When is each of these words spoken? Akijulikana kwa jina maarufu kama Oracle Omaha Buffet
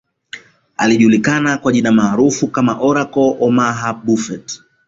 Akijulikana 0.77 1.57
kwa 1.57 1.71
jina 1.73 1.91
maarufu 1.91 2.47
kama 2.47 2.77
Oracle 2.81 3.37
Omaha 3.39 3.93
Buffet 3.93 4.61